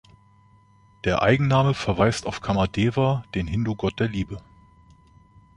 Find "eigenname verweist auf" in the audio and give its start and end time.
1.21-2.41